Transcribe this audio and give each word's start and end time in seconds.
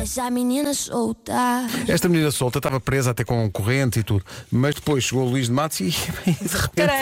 Essa 0.00 0.30
menina 0.30 0.72
solta. 0.72 1.66
Esta 1.86 2.08
menina 2.08 2.30
solta 2.30 2.58
estava 2.58 2.80
presa 2.80 3.10
até 3.10 3.22
com 3.22 3.50
corrente 3.50 3.98
e 3.98 4.02
tudo, 4.02 4.24
mas 4.50 4.74
depois 4.74 5.04
chegou 5.04 5.26
o 5.26 5.28
Luís 5.28 5.48
de 5.48 5.52
Matos 5.52 5.78
e 5.80 5.90
de 6.24 6.56
repente, 6.56 6.92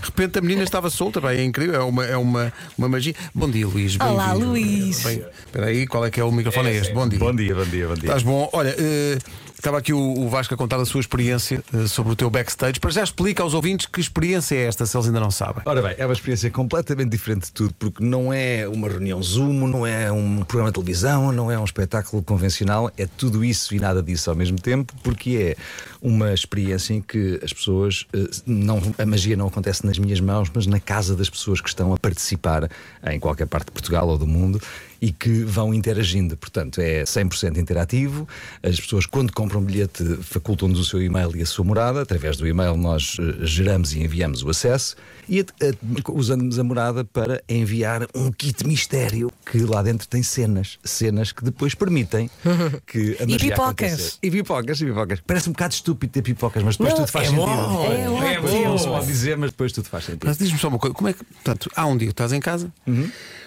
de 0.00 0.06
repente 0.06 0.38
a 0.38 0.40
menina 0.40 0.62
estava 0.62 0.88
solta. 0.88 1.20
Bem, 1.20 1.38
é 1.38 1.44
incrível, 1.44 1.74
é 1.74 1.84
uma, 1.84 2.06
é 2.06 2.16
uma, 2.16 2.50
uma 2.78 2.88
magia. 2.88 3.14
Bom 3.34 3.50
dia, 3.50 3.66
Luís. 3.66 3.98
Olá. 4.00 4.32
Luís. 4.32 5.04
Espera 5.04 5.66
aí, 5.66 5.86
qual 5.86 6.06
é 6.06 6.10
que 6.10 6.18
é 6.18 6.24
o 6.24 6.32
microfone? 6.32 6.70
É, 6.70 6.76
este. 6.76 6.94
Bom 6.94 7.06
dia. 7.06 7.18
Bom 7.18 7.34
dia, 7.36 7.54
bom 7.54 7.64
dia, 7.64 7.88
bom 7.88 7.94
dia. 7.94 8.04
Estás 8.04 8.22
bom? 8.22 8.48
Olha, 8.54 8.74
eh, 8.78 9.18
estava 9.66 9.78
aqui 9.78 9.92
o, 9.92 10.28
Vasco 10.28 10.54
a 10.54 10.56
contar 10.56 10.76
a 10.76 10.84
sua 10.84 11.00
experiência 11.00 11.60
eh, 11.74 11.88
sobre 11.88 12.12
o 12.12 12.16
teu 12.16 12.30
backstage. 12.30 12.78
Para 12.78 12.90
já 12.90 13.02
explica 13.02 13.42
aos 13.42 13.52
ouvintes 13.52 13.86
que 13.86 14.00
experiência 14.00 14.54
é 14.54 14.66
esta, 14.66 14.86
se 14.86 14.96
eles 14.96 15.08
ainda 15.08 15.18
não 15.18 15.30
sabem. 15.30 15.62
Ora 15.66 15.82
bem, 15.82 15.94
é 15.98 16.06
uma 16.06 16.12
experiência 16.12 16.48
completamente 16.52 17.10
diferente 17.10 17.46
de 17.46 17.52
tudo, 17.52 17.74
porque 17.76 18.04
não 18.04 18.32
é 18.32 18.68
uma 18.68 18.88
reunião 18.88 19.20
Zoom, 19.20 19.66
não 19.66 19.84
é 19.84 20.12
um 20.12 20.44
programa 20.44 20.70
de 20.70 20.74
televisão, 20.74 21.32
não 21.32 21.50
é 21.50 21.58
um 21.58 21.64
espetáculo 21.64 22.22
convencional, 22.22 22.92
é 22.96 23.06
tudo 23.06 23.44
isso 23.44 23.74
e 23.74 23.80
nada 23.80 24.00
disso 24.00 24.30
ao 24.30 24.36
mesmo 24.36 24.60
tempo, 24.60 24.94
porque 25.02 25.56
é 25.56 25.56
uma 26.00 26.32
experiência 26.32 26.94
em 26.94 27.00
que 27.00 27.40
as 27.42 27.52
pessoas, 27.52 28.06
eh, 28.12 28.28
não, 28.46 28.80
a 28.96 29.04
magia 29.04 29.36
não 29.36 29.48
acontece 29.48 29.84
nas 29.84 29.98
minhas 29.98 30.20
mãos, 30.20 30.48
mas 30.54 30.68
na 30.68 30.78
casa 30.78 31.16
das 31.16 31.28
pessoas 31.28 31.60
que 31.60 31.68
estão 31.68 31.92
a 31.92 31.96
participar 31.96 32.70
em 33.04 33.18
qualquer 33.18 33.46
parte 33.46 33.66
de 33.66 33.72
Portugal 33.72 34.06
ou 34.06 34.16
do 34.16 34.28
mundo 34.28 34.60
e 35.00 35.12
que 35.12 35.44
vão 35.44 35.72
interagindo. 35.74 36.36
Portanto, 36.36 36.80
é 36.80 37.02
100% 37.04 37.56
interativo. 37.58 38.26
As 38.62 38.78
pessoas, 38.80 39.06
quando 39.06 39.32
compram 39.32 39.60
um 39.60 39.64
bilhete, 39.64 40.02
facultam-nos 40.22 40.78
o 40.78 40.84
seu 40.84 41.02
e-mail 41.02 41.34
e 41.36 41.42
a 41.42 41.46
sua 41.46 41.64
morada. 41.64 42.02
Através 42.02 42.36
do 42.36 42.46
e-mail, 42.46 42.76
nós 42.76 43.16
eh, 43.20 43.44
geramos 43.46 43.92
e 43.94 44.02
enviamos 44.02 44.42
o 44.42 44.50
acesso 44.50 44.96
e 45.28 45.40
eh, 45.40 45.72
usamos 46.08 46.58
a 46.58 46.64
morada 46.64 47.04
para 47.04 47.42
enviar 47.48 48.06
um 48.14 48.30
kit 48.30 48.66
mistério 48.66 49.30
que 49.50 49.58
lá 49.58 49.82
dentro 49.82 50.06
tem 50.08 50.22
cenas. 50.22 50.78
Cenas 50.84 51.32
que 51.32 51.44
depois 51.44 51.74
permitem 51.74 52.30
que 52.86 53.16
a 53.20 53.26
magia 53.26 53.38
pipocas. 53.50 53.92
aconteça. 53.92 54.18
E 54.22 54.30
pipocas, 54.30 54.80
e 54.80 54.86
pipocas. 54.86 55.20
Parece 55.26 55.48
um 55.48 55.52
bocado 55.52 55.74
estúpido 55.74 56.12
ter 56.12 56.22
pipocas, 56.22 56.62
mas 56.62 56.76
depois 56.76 56.90
Não, 56.94 57.00
tudo 57.00 57.10
faz 57.12 57.26
é 57.26 57.30
sentido. 57.30 57.46
bom. 57.46 57.92
É 57.92 58.08
ótimo. 58.10 58.48
Sim, 58.48 58.64
não 58.64 58.78
se 58.78 58.86
pode 58.86 59.06
dizer, 59.06 59.36
mas 59.36 59.50
depois 59.50 59.72
tudo 59.72 59.88
faz 59.88 60.04
sentido. 60.04 60.26
Mas 60.26 60.38
diz-me 60.38 60.58
só 60.58 60.68
uma 60.68 60.78
coisa, 60.78 60.94
como 60.94 61.08
é 61.08 61.12
que, 61.12 61.24
portanto, 61.24 61.70
há 61.74 61.86
um 61.86 61.96
dia 61.96 62.06
que 62.08 62.12
estás 62.12 62.32
em 62.32 62.40
casa, 62.40 62.72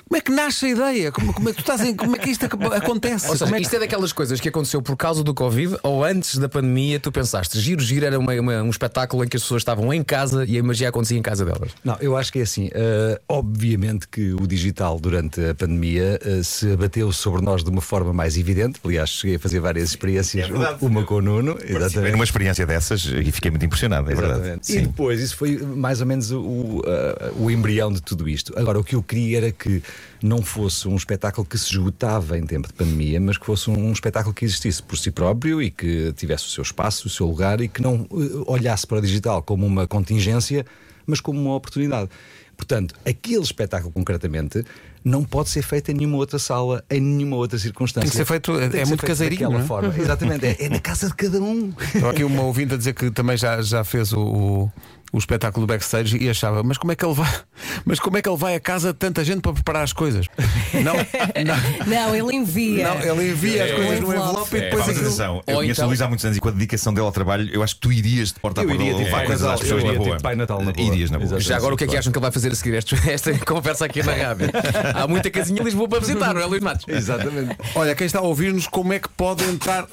como 0.10 0.18
é 0.18 0.22
que 0.22 0.32
nasce 0.32 0.66
a 0.66 0.70
ideia? 0.70 1.12
Como, 1.12 1.32
como 1.32 1.50
é 1.50 1.52
que 1.52 1.58
tu 1.58 1.62
estás 1.62 1.82
em, 1.88 1.96
como 1.96 2.16
é 2.16 2.20
que 2.20 2.32
isto 2.32 2.44
ac- 2.46 2.56
acontece? 2.76 3.28
Ou 3.28 3.34
seja, 3.34 3.46
Como 3.46 3.56
é 3.56 3.60
que- 3.60 3.64
isto 3.66 3.76
é 3.76 3.80
daquelas 3.80 4.12
coisas 4.12 4.40
que 4.42 4.50
aconteceu 4.50 4.82
por 4.82 4.98
causa 4.98 5.24
do 5.24 5.36
Covid 5.36 5.78
ou 5.84 6.04
antes 6.04 6.38
da 6.40 6.50
pandemia, 6.50 7.00
tu 7.00 7.12
pensaste, 7.12 7.60
giro, 7.60 7.80
giro 7.80 8.06
era 8.08 8.18
uma- 8.18 8.34
uma- 8.34 8.64
um 8.64 8.70
espetáculo 8.72 9.24
em 9.24 9.28
que 9.28 9.38
as 9.38 9.44
pessoas 9.44 9.62
estavam 9.62 9.94
em 9.94 10.04
casa 10.04 10.44
e 10.48 10.58
a 10.58 10.64
magia 10.64 10.90
acontecia 10.90 11.16
em 11.18 11.22
casa 11.22 11.46
delas. 11.46 11.72
Não, 11.84 11.96
eu 12.02 12.18
acho 12.18 12.32
que 12.34 12.40
é 12.40 12.42
assim. 12.42 12.70
eh, 12.74 13.22
obviamente 13.30 14.08
que 14.08 14.34
o 14.34 14.48
digital 14.48 15.00
durante 15.00 15.40
a 15.46 15.54
pandemia 15.54 16.20
eh, 16.26 16.42
se 16.44 16.72
abateu 16.72 17.12
sobre 17.12 17.42
nós 17.44 17.64
de 17.64 17.70
uma 17.70 17.82
forma 17.82 18.12
mais 18.12 18.36
evidente. 18.36 18.80
Aliás, 18.84 19.12
cheguei 19.12 19.36
a 19.36 19.40
fazer 19.40 19.60
várias 19.60 19.90
experiências, 19.90 20.50
uma 20.82 21.04
com 21.04 21.16
o 21.16 21.22
Nuno. 21.22 21.56
Exatamente. 21.64 22.12
numa 22.14 22.24
experiência 22.24 22.66
dessas 22.66 23.06
e 23.06 23.32
fiquei 23.32 23.52
muito 23.52 23.64
impressionado, 23.66 24.10
é 24.12 24.16
verdade. 24.16 24.40
Exatamente. 24.40 24.74
E 24.76 24.82
depois, 24.82 25.22
isso 25.22 25.36
foi 25.38 25.58
mais 25.58 26.02
ou 26.02 26.08
menos 26.08 26.32
o, 26.32 26.82
ah, 26.88 27.32
o 27.38 27.52
embrião 27.52 27.92
de 27.94 28.02
tudo 28.02 28.28
isto. 28.28 28.58
Agora, 28.58 28.80
o 28.80 28.84
que 28.84 28.96
eu 28.96 29.04
queria 29.04 29.38
era 29.38 29.52
que 29.52 29.84
não 30.22 30.42
fosse 30.42 30.88
um 30.88 30.96
espetáculo 30.96 31.46
que 31.46 31.58
se 31.58 31.72
esgotava 31.72 32.38
em 32.38 32.46
tempo 32.46 32.68
de 32.68 32.74
pandemia, 32.74 33.20
mas 33.20 33.38
que 33.38 33.46
fosse 33.46 33.70
um, 33.70 33.92
espetáculo 33.92 34.34
que 34.34 34.46
existisse 34.46 34.82
por 34.84 34.98
si 34.98 35.12
próprio 35.12 35.62
e 35.62 35.70
que 35.72 36.12
tivesse 36.14 36.46
o 36.46 36.50
seu 36.50 36.62
espaço, 36.62 37.08
o 37.08 37.10
seu 37.10 37.26
lugar 37.28 37.62
e 37.62 37.68
que 37.68 37.82
não 37.82 38.08
eh, 38.12 38.44
olhasse 38.48 38.86
para 38.86 38.98
o 39.00 39.02
digital 39.02 39.42
como 39.44 39.66
uma 39.66 39.88
contingência, 39.88 40.66
mas 41.06 41.20
como 41.22 41.40
uma 41.40 41.56
oportunidade. 41.56 42.10
Portanto, 42.58 42.94
aquele 43.06 43.42
espetáculo 43.42 43.90
concretamente 43.90 44.66
não 45.02 45.24
pode 45.24 45.48
ser 45.48 45.62
feito 45.62 45.92
em 45.92 45.94
nenhuma 45.94 46.18
outra 46.18 46.38
sala, 46.38 46.84
em 46.90 47.00
nenhuma 47.00 47.38
outra 47.38 47.58
circunstância. 47.58 48.02
Tem 48.02 48.12
que 48.12 48.18
ser 48.18 48.26
feito- 48.26 48.52
é- 48.60 48.68
que 48.70 48.76
é 48.78 48.80
ser 48.84 48.88
muito 48.90 49.00
feito 49.00 49.06
caseirinho, 49.08 49.40
daquela 49.44 49.58
não 49.60 49.64
é? 49.64 49.68
forma. 49.68 49.96
Exatamente, 49.98 50.46
é, 50.46 50.66
é 50.66 50.68
na 50.70 50.80
casa 50.80 51.08
de 51.08 51.14
cada 51.16 51.42
um. 51.42 51.74
Estava 51.80 52.12
aqui 52.12 52.24
uma 52.26 52.44
ouvinte 52.44 52.74
a 52.74 52.78
dizer 52.78 52.94
que 52.94 53.10
também 53.12 53.38
já, 53.38 53.62
já 53.62 53.86
fez 53.86 54.12
o, 54.12 54.20
o, 54.20 54.72
o 55.12 55.18
espetáculo 55.18 55.66
do 55.66 55.70
backstage 55.74 56.18
e 56.18 56.30
achava, 56.30 56.62
mas 56.64 56.78
como 56.78 56.92
é 56.92 56.96
que 56.96 57.06
ele 57.06 57.14
vai? 57.14 57.30
Mas 57.86 58.00
como 58.00 58.18
é 58.18 58.22
que 58.22 58.28
ele 58.30 58.38
vai 58.38 58.56
a 58.56 58.60
casa 58.60 58.92
de 58.94 59.00
tanta 59.00 59.24
gente 59.24 59.42
para 59.42 59.54
preparar 59.54 59.84
as 59.84 59.94
coisas? 59.94 60.26
Não, 60.74 60.94
não, 60.94 61.56
Não, 61.88 62.16
ele 62.16 62.36
envia. 62.36 62.88
não 62.90 63.02
ele 63.02 63.32
envia 63.32 63.64
as 63.66 63.72
É, 63.72 63.76
coisas 63.76 64.00
no 64.00 64.08
envelope. 64.08 64.30
envelope 64.30 64.56
e 64.56 64.58
É, 64.58 64.62
depois 64.62 64.80
mas 64.82 64.90
aquilo. 64.90 65.08
atenção, 65.08 65.44
eu 65.48 65.54
Ou 65.56 65.62
conheço 65.62 65.72
então- 65.80 65.86
o 65.86 65.88
Luís 65.90 66.02
há 66.02 66.08
muitos 66.08 66.26
anos 66.26 66.38
e 66.38 66.40
com 66.42 66.48
a 66.48 66.52
dedicação 66.52 66.94
dele 66.94 67.06
ao 67.06 67.12
trabalho, 67.12 67.50
eu 67.54 67.64
acho 67.64 67.76
que 67.76 67.82
tu 67.82 67.92
irias 67.92 68.30
de 68.34 68.40
porta 68.40 68.62
a 68.62 68.66
porta 68.66 68.84
levar 68.84 69.10
Pai 69.12 69.26
coisas 69.26 69.42
Natal, 69.42 69.54
às 69.56 69.60
pessoas 69.62 69.84
na 69.84 69.94
boa. 69.94 70.18
Pai 70.18 70.36
Natal 70.36 70.62
na 70.64 70.72
boa. 70.72 70.88
Irias 70.88 71.12
na 71.12 71.20
boa. 71.20 71.40
Já 71.40 71.58
agora 71.58 71.74
o 71.74 71.78
que 71.78 71.84
é 71.84 71.88
que 71.88 71.98
acham 71.98 72.12
que 72.12 72.18
ele 72.18 72.22
vai 72.24 72.32
fazer 72.32 72.52
a 72.52 72.56
seguir 72.56 72.76
esta, 72.76 72.96
esta 73.10 73.34
conversa 73.46 73.86
aqui 73.86 74.02
na 74.04 74.14
rádio? 74.14 74.50
Há 74.96 75.08
muita 75.08 75.30
casinha 75.32 75.62
em 75.62 75.64
Lisboa 75.66 75.88
para 75.88 76.00
visitar, 76.00 76.34
não 76.34 76.42
é, 76.42 76.46
Luís 76.46 76.62
Matos? 76.62 76.86
Exatamente. 76.88 77.56
Olha, 77.76 77.96
quem 77.96 78.06
está 78.08 78.20
a 78.20 78.24
ouvir-nos, 78.24 78.68
como 78.68 78.94
é 78.94 79.00
que 79.00 79.10
pode 79.10 79.44
entrar? 79.46 79.88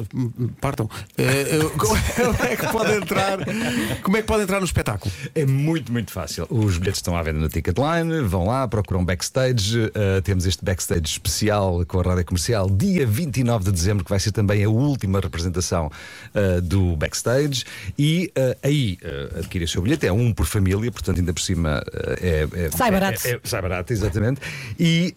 Partam. 0.61 0.89
Eh, 1.19 1.59
Como 1.77 1.97
é 1.97 2.57
que 2.57 2.67
pode 2.69 2.93
entrar? 2.97 3.39
Como 4.03 4.17
é 4.17 4.21
que 4.23 4.27
pode 4.27 4.43
entrar 4.45 4.59
no 4.61 4.67
espetáculo? 4.67 5.06
É 5.35 5.45
muito, 5.47 5.93
muito 5.93 6.11
fácil. 6.11 6.47
Os 6.51 6.79
bilhetes 6.79 6.99
estão 6.99 7.17
à 7.17 7.23
venda 7.23 7.41
na 7.41 7.49
Ticketline, 7.49 8.21
vão 8.23 8.47
lá, 8.47 8.67
procuram 8.69 9.05
backstage. 9.05 9.79
Uh, 9.79 10.23
temos 10.23 10.47
este 10.47 10.65
backstage 10.65 11.05
especial 11.05 11.85
com 11.87 12.01
a 12.01 12.03
rádio 12.03 12.25
comercial, 12.25 12.69
dia 12.71 13.07
29 13.07 13.65
de 13.65 13.73
dezembro, 13.73 14.05
que 14.05 14.11
vai 14.11 14.19
ser 14.21 14.33
também 14.33 14.65
a 14.65 14.69
última 14.69 15.21
representação 15.21 15.91
uh, 16.35 16.61
do 16.61 16.97
backstage. 16.97 17.65
E 17.99 18.33
uh, 18.37 18.57
aí 18.63 18.99
uh, 19.03 19.39
adquire 19.39 19.65
o 19.65 19.69
seu 19.69 19.83
bilhete, 19.83 20.07
é 20.07 20.13
um 20.13 20.33
por 20.33 20.47
família, 20.47 20.91
portanto, 20.91 21.19
ainda 21.19 21.33
por 21.33 21.41
cima 21.41 21.83
é, 22.21 22.47
é- 22.53 22.71
Sai 22.71 22.91
barato. 22.91 23.27
é- 23.27 23.33
é- 23.33 23.41
sai 23.45 23.63
barato, 23.63 23.93
exatamente. 23.93 24.41
E 24.79 25.15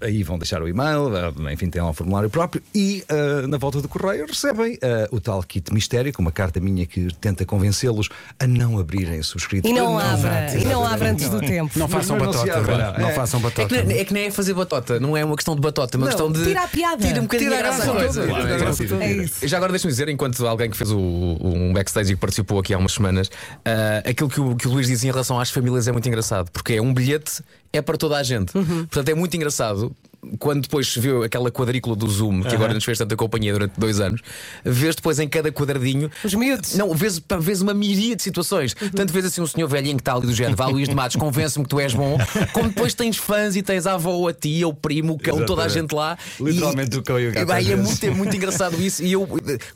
aí 0.00 0.22
vão 0.22 0.38
deixar 0.38 0.62
o 0.62 0.68
e-mail, 0.68 1.10
enfim, 1.52 1.68
tem 1.68 1.80
lá 1.82 1.90
um 1.90 1.92
formulário 1.92 2.30
próprio. 2.30 2.62
E 2.74 3.04
na 3.48 3.58
volta 3.58 3.80
do 3.80 3.88
correio 3.88 4.26
recebem 4.26 4.78
o 5.10 5.20
tal 5.20 5.42
kit 5.42 5.72
mistério, 5.72 6.12
com 6.12 6.22
uma 6.22 6.32
carta 6.32 6.60
minha 6.60 6.86
que 6.86 7.12
tenta 7.20 7.44
convencê-los 7.44 8.08
a 8.38 8.46
não 8.46 8.78
abrirem 8.78 9.15
o 9.20 9.24
subscrito. 9.24 9.68
E 9.68 9.72
não 9.72 9.98
abra, 9.98 10.54
e 10.58 10.64
não 10.64 10.86
abra 10.86 11.10
antes 11.10 11.28
do 11.28 11.40
tempo. 11.40 11.78
Não 11.78 11.88
façam 11.88 12.16
mas 12.16 12.26
não 12.26 12.32
se 12.32 12.46
batota, 12.50 12.98
não. 12.98 13.08
É. 13.08 13.12
façam 13.12 13.40
É 13.40 13.42
batota. 13.42 13.68
que, 13.68 13.92
é 13.92 14.04
que 14.04 14.12
nem 14.14 14.26
é 14.26 14.30
fazer 14.30 14.54
batota, 14.54 15.00
não 15.00 15.16
é 15.16 15.24
uma 15.24 15.36
questão 15.36 15.54
de 15.54 15.60
batota, 15.60 15.96
é 15.96 15.98
uma 15.98 16.06
questão 16.06 16.30
de. 16.30 16.44
tira 16.44 16.62
a 16.62 16.68
piada. 16.68 17.06
Tira 17.06 17.20
um 17.20 17.22
bocadinho 17.22 17.50
Tira 17.50 17.60
a 17.60 17.62
graça 17.68 17.82
à 17.82 17.86
graça 17.86 17.98
coisa. 18.04 18.20
toda. 18.20 18.26
Claro, 18.28 18.42
Tira 18.42 18.54
a 18.54 18.56
é 18.56 18.60
graça 18.60 18.84
isso. 18.84 18.92
toda. 18.94 19.04
É 19.04 19.12
isso. 19.12 19.48
Já 19.48 19.56
agora 19.56 19.72
deixa-me 19.72 19.92
dizer, 19.92 20.08
enquanto 20.08 20.46
alguém 20.46 20.70
que 20.70 20.76
fez 20.76 20.90
o, 20.90 20.98
um 20.98 21.72
backstage 21.72 22.12
e 22.12 22.14
que 22.14 22.20
participou 22.20 22.58
aqui 22.60 22.72
há 22.74 22.78
umas 22.78 22.92
semanas, 22.92 23.30
ah, 23.64 24.02
aquilo 24.08 24.28
que 24.28 24.40
o, 24.40 24.56
que 24.56 24.68
o 24.68 24.70
Luís 24.72 24.86
dizia 24.86 25.08
em 25.08 25.12
relação 25.12 25.38
às 25.40 25.50
famílias 25.50 25.86
é 25.88 25.92
muito 25.92 26.06
engraçado, 26.08 26.50
porque 26.50 26.74
é 26.74 26.82
um 26.82 26.92
bilhete, 26.92 27.42
é 27.72 27.80
para 27.82 27.96
toda 27.96 28.16
a 28.16 28.22
gente. 28.22 28.52
Portanto, 28.52 29.08
é 29.08 29.14
muito 29.14 29.36
engraçado. 29.36 29.94
Quando 30.38 30.62
depois 30.62 30.92
se 30.92 30.98
viu 30.98 31.22
aquela 31.22 31.50
quadrícula 31.50 31.94
do 31.94 32.08
Zoom, 32.08 32.42
que 32.42 32.54
agora 32.54 32.74
nos 32.74 32.84
fez 32.84 32.98
tanta 32.98 33.16
companhia 33.16 33.52
durante 33.52 33.78
dois 33.78 34.00
anos, 34.00 34.20
vês 34.64 34.94
depois 34.96 35.18
em 35.18 35.28
cada 35.28 35.52
quadradinho 35.52 36.10
Os 36.24 36.34
miúdos. 36.34 36.74
não, 36.74 36.92
vês, 36.94 37.20
vês 37.40 37.62
uma 37.62 37.74
miríade 37.74 38.16
de 38.16 38.22
situações. 38.22 38.74
Tanto 38.94 39.12
vês 39.12 39.24
assim 39.24 39.40
um 39.40 39.46
senhor 39.46 39.68
velhinho 39.68 39.96
que 39.96 40.02
está 40.02 40.14
ali 40.14 40.26
do 40.26 40.34
género, 40.34 40.56
vá 40.56 40.66
Luís 40.66 40.88
de 40.88 40.94
Matos, 40.94 41.16
convence-me 41.16 41.64
que 41.64 41.70
tu 41.70 41.78
és 41.78 41.94
bom, 41.94 42.18
como 42.52 42.68
depois 42.68 42.94
tens 42.94 43.16
fãs 43.16 43.56
e 43.56 43.62
tens 43.62 43.86
a 43.86 43.94
avó, 43.94 44.28
a 44.28 44.32
tia, 44.32 44.66
o 44.66 44.74
primo, 44.74 45.14
o 45.14 45.18
cão, 45.18 45.44
toda 45.44 45.62
a 45.62 45.68
gente 45.68 45.94
lá. 45.94 46.18
Literalmente 46.40 46.96
o 46.96 47.02
cão 47.02 47.20
e 47.20 47.28
o 47.28 47.32
gato, 47.32 47.46
vai, 47.46 47.62
às 47.62 47.70
é, 47.70 47.76
muito, 47.76 48.04
é 48.04 48.10
muito 48.10 48.36
engraçado 48.36 48.80
isso. 48.80 49.02
E 49.02 49.12
eu, 49.12 49.28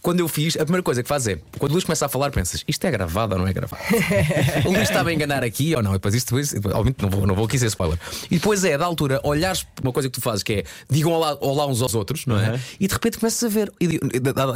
quando 0.03 0.21
eu 0.21 0.29
fiz, 0.29 0.56
a 0.56 0.65
primeira 0.65 0.83
coisa 0.83 1.03
que 1.03 1.09
faz 1.09 1.27
é, 1.29 1.39
quando 1.59 1.71
o 1.71 1.75
Luís 1.75 1.84
começa 1.84 2.06
a 2.06 2.09
falar, 2.09 2.31
pensas, 2.31 2.65
isto 2.67 2.84
é 2.84 2.91
gravado 2.91 3.34
ou 3.34 3.41
não 3.41 3.47
é 3.47 3.53
gravado? 3.53 3.83
o 4.65 4.71
Luís 4.71 4.83
estava 4.83 5.11
a 5.11 5.12
enganar 5.12 5.45
aqui 5.45 5.75
ou 5.75 5.83
não? 5.83 5.93
E 5.93 5.95
depois 5.95 6.15
isto, 6.15 6.34
depois, 6.34 6.55
obviamente, 6.55 7.03
não 7.03 7.11
vou, 7.11 7.27
não 7.27 7.34
vou 7.34 7.45
aqui 7.45 7.59
ser 7.59 7.67
spoiler. 7.67 7.99
E 8.31 8.37
depois 8.37 8.65
é, 8.65 8.77
da 8.77 8.84
altura, 8.84 9.21
olhares 9.23 9.62
para 9.62 9.83
uma 9.83 9.93
coisa 9.93 10.09
que 10.09 10.19
tu 10.19 10.21
fazes 10.21 10.30
que 10.43 10.53
é 10.53 10.65
digam 10.89 11.13
olá, 11.13 11.37
olá 11.41 11.67
uns 11.67 11.83
aos 11.83 11.95
outros, 11.95 12.27
não 12.27 12.39
é? 12.39 12.59
E 12.79 12.87
de 12.87 12.93
repente 12.95 13.19
começas 13.19 13.43
a 13.45 13.49
ver. 13.49 13.71
E 13.81 13.87
e 13.87 13.99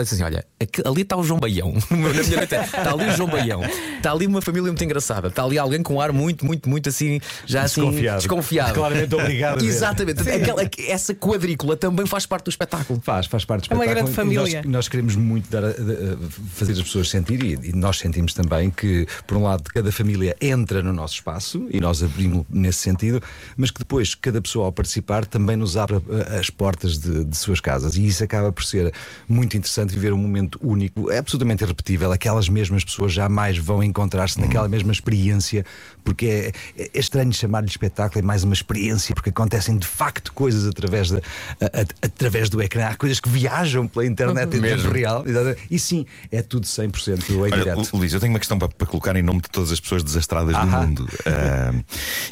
assim: 0.01 0.23
olha, 0.23 0.45
aqui- 0.61 0.83
ali 0.85 1.03
está 1.03 1.17
o 1.17 1.23
João 1.25 1.39
Baião. 1.41 1.73
Na 1.91 1.97
minha 1.97 2.13
mente 2.13 2.55
é, 2.55 2.63
está 2.65 2.93
ali 2.93 3.07
o 3.09 3.13
João 3.17 3.29
Baião. 3.29 3.63
Está 3.97 4.13
ali 4.13 4.27
uma 4.27 4.41
família 4.43 4.67
muito 4.69 4.85
engraçada. 4.85 5.29
Está 5.29 5.45
ali 5.45 5.59
alguém 5.59 5.83
com 5.83 5.95
um 5.95 6.01
ar 6.01 6.13
muito, 6.13 6.45
muito, 6.45 6.69
muito 6.69 6.89
assim, 6.89 7.21
já 7.47 7.63
assim 7.63 7.81
Desconfiado. 7.81 8.19
desconfiado. 8.19 8.75
Claramente 8.75 9.15
obrigado. 9.15 9.65
Exatamente. 9.65 10.29
Aquela, 10.29 10.63
essa 10.89 11.15
quadrícula 11.15 11.77
também 11.77 12.07
faz 12.07 12.27
parte 12.27 12.45
do 12.45 12.51
espetáculo. 12.51 13.01
Faz, 13.03 13.27
faz 13.27 13.45
parte 13.45 13.69
do 13.69 13.73
É 13.73 13.77
uma 13.77 13.85
espetáculo. 13.85 14.13
grande 14.15 14.35
E 14.35 14.41
família. 14.45 14.63
Nós, 14.63 14.73
nós 14.73 14.89
queremos 14.89 15.17
muito 15.17 15.51
dar 15.51 15.65
a- 15.65 15.69
a- 15.69 15.71
a 15.71 16.31
fazer 16.55 16.73
as 16.73 16.83
pessoas 16.83 17.09
sentir, 17.09 17.43
e, 17.43 17.71
e 17.71 17.73
nós 17.73 17.99
sentimos 17.99 18.35
também 18.35 18.71
que, 18.71 19.07
por 19.27 19.37
um 19.37 19.43
lado, 19.45 19.65
cada 19.73 19.91
família 19.91 20.37
entra 20.41 20.83
no 20.83 20.93
nosso 20.93 21.15
espaço 21.15 21.67
e 21.71 21.81
nós 21.81 22.03
abrimos 22.03 22.45
nesse 22.51 22.81
sentido, 22.81 23.23
mas 23.57 23.71
que 23.71 23.79
depois 23.79 24.15
cada 24.15 24.41
pessoa, 24.41 24.67
ao 24.67 24.73
participar, 24.73 25.25
também 25.25 25.57
nos 25.57 25.64
abre 25.77 25.97
uh, 25.97 26.03
as 26.39 26.51
portas 26.51 26.99
de, 26.99 27.25
de 27.25 27.37
suas 27.37 27.61
casas. 27.61 27.97
E 27.97 28.07
isso 28.07 28.23
acaba 28.23 28.53
por 28.53 28.65
ser 28.65 28.93
muito 29.29 29.57
interessante 29.57 29.93
viver 29.95 30.13
um 30.13 30.19
momento 30.19 30.59
único, 30.63 31.11
é 31.11 31.19
absolutamente 31.19 31.65
irrepetível. 31.65 32.13
Aquelas 32.13 32.49
mesmas 32.49 32.85
pessoas 32.85 33.13
jamais 33.13 33.59
vão 33.59 33.83
encontrar-se 33.83 34.41
naquela 34.41 34.69
mesma 34.69 34.93
experiência, 34.93 35.65
porque 36.05 36.27
é, 36.27 36.53
é- 36.83 36.91
é 36.95 36.99
estranho 36.99 37.33
chamar-lhe 37.33 37.69
espetáculo, 37.69 38.21
é 38.21 38.23
mais 38.27 38.45
uma 38.45 38.55
experiência, 38.55 39.15
porque 39.15 39.31
acontecem 39.31 39.77
de 39.79 39.87
facto 39.87 40.33
coisas 40.33 40.67
através, 40.67 41.11
da, 41.11 41.19
a- 41.61 41.81
a- 41.81 42.07
através 42.07 42.49
do 42.49 42.63
ecrã. 42.63 42.87
Há 42.89 42.97
coisas 42.97 43.19
que 43.21 43.29
viajam 43.29 43.87
pela 43.89 44.05
internet 44.07 44.57
em 44.57 44.61
tempo 44.61 44.89
real. 44.93 45.25
E 45.71 45.79
sim, 45.79 46.05
é 46.31 46.43
tudo 46.43 46.67
100% 46.67 47.31
em 47.31 47.37
Olha, 47.41 47.57
direto. 47.57 47.79
Lu- 47.93 48.01
Luís, 48.01 48.13
eu 48.13 48.21
tenho 48.21 48.33
uma 48.33 48.39
questão 48.39 48.59
para, 48.59 48.69
para 48.69 48.87
colocar 48.87 49.17
em 49.17 49.23
nome 49.23 49.41
de 49.41 49.49
todas 49.51 49.73
as 49.73 49.81
pessoas 49.81 50.03
desastradas 50.05 50.57
do 50.57 50.67
mundo. 50.67 51.09
Ah, 51.27 51.73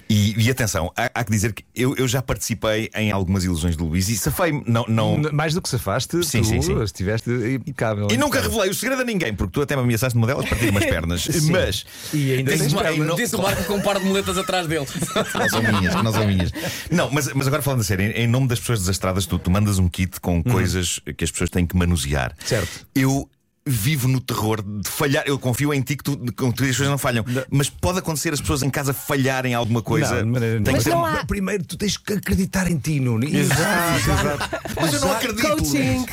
e, 0.09 0.35
e 0.47 0.51
atenção, 0.51 0.93
há, 0.97 1.11
há 1.15 1.25
que 1.25 1.31
dizer 1.31 1.53
que 1.53 1.65
eu, 1.75 1.95
eu 1.97 2.07
já 2.07 2.21
participei 2.21 2.91
em 2.95 3.11
algumas 3.23 3.45
ilusões 3.45 3.77
do 3.77 3.87
Luís 3.87 4.09
e 4.09 4.17
safei-me. 4.17 4.63
Não, 4.67 4.85
não... 4.89 5.19
Mais 5.33 5.55
do 5.55 5.63
que 5.63 5.69
safaste, 5.69 6.23
Sim, 6.25 6.41
tu 6.43 6.47
sim, 6.47 6.63
sim. 6.63 6.83
estiveste 6.83 7.31
impecável. 7.31 8.09
E 8.11 8.17
nunca 8.17 8.41
revelei 8.41 8.71
o 8.71 8.75
segredo 8.75 9.03
a 9.03 9.05
ninguém, 9.05 9.35
porque 9.35 9.53
tu 9.53 9.63
até 9.63 9.75
me 9.77 9.83
ameaçaste 9.83 10.15
numa 10.17 10.27
delas 10.27 10.49
partir 10.49 10.69
umas 10.71 10.85
pernas. 10.87 11.29
Mas. 11.51 11.87
E 12.13 12.33
ainda 12.35 12.53
Disse- 12.57 12.77
Ei, 12.77 12.99
não- 12.99 13.17
Disse 13.17 13.37
o 13.37 13.43
Marco 13.43 13.65
com 13.65 13.75
um 13.75 13.81
par 13.81 13.99
de 13.99 14.05
moletas 14.07 14.37
atrás 14.37 14.67
dele. 14.67 14.87
Não 15.35 15.49
são 15.49 15.63
minhas, 15.63 15.95
não 16.03 16.13
são 16.13 16.27
minhas. 16.27 16.53
Não, 16.91 17.11
mas, 17.11 17.33
mas 17.33 17.47
agora 17.47 17.63
falando 17.63 17.81
a 17.81 17.85
sério, 17.85 18.13
em, 18.17 18.27
nome 18.27 18.47
das 18.49 18.61
pessoas 18.61 18.81
desastradas, 18.81 19.27
tu, 19.27 19.39
tu 19.39 19.51
mandas 19.51 19.79
um 19.79 19.89
kit 19.89 20.21
com 20.21 20.43
coisas 20.43 21.01
que 21.17 21.25
as 21.25 21.31
pessoas 21.31 21.51
têm 21.51 21.67
que 21.67 21.77
manusear. 21.77 22.35
Certo. 22.45 22.87
Eu. 22.95 23.29
Vivo 23.65 24.09
no 24.09 24.21
terror 24.21 24.61
de 24.63 24.89
falhar. 24.89 25.23
Eu 25.27 25.39
confio 25.39 25.73
em 25.73 25.81
ti 25.81 25.97
que 25.97 26.03
tu, 26.03 26.17
que 26.19 26.33
tu 26.33 26.47
as 26.49 26.57
coisas 26.57 26.89
não 26.89 26.99
falham. 26.99 27.25
Mas 27.51 27.71
pode 27.71 27.99
acontecer 28.01 28.33
as 28.33 28.41
pessoas 28.41 28.63
em 28.63 28.71
casa 28.71 28.93
falharem 28.93 29.55
alguma 29.55 29.81
coisa. 29.81 30.25
Não, 30.25 30.41
Mas 30.73 30.85
não 30.87 31.07
há- 31.07 31.25
Primeiro, 31.25 31.65
tu 31.65 31.77
tens 31.77 31.97
que 31.97 32.13
acreditar 32.15 32.69
em 32.71 32.77
ti, 32.77 32.99
Nuno. 32.99 33.25
Exato, 33.25 34.11
exato. 34.11 34.51
Mas 34.81 34.93
eu 34.95 35.01
não 35.01 35.13
acredito. 35.13 35.43
Coaching. 35.49 36.07